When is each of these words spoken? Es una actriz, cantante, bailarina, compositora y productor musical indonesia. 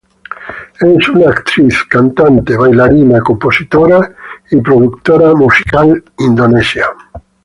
Es 0.81 1.09
una 1.09 1.29
actriz, 1.29 1.83
cantante, 1.83 2.57
bailarina, 2.57 3.19
compositora 3.19 4.15
y 4.49 4.59
productor 4.59 5.37
musical 5.37 6.03
indonesia. 6.17 6.87